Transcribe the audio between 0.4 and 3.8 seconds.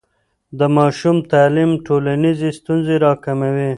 د ماشوم تعلیم ټولنیزې ستونزې راکموي.